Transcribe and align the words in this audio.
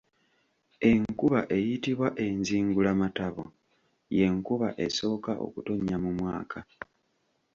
Enkuba 0.91 1.39
eyitibwa 1.57 2.07
enzigulamatabo 2.25 3.43
y'enkuba 4.17 4.67
esooka 4.85 5.31
okutonnya 5.45 5.95
mu 6.03 6.11
mwaka. 6.17 6.59